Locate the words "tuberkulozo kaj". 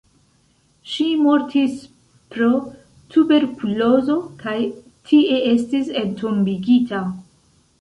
3.15-4.57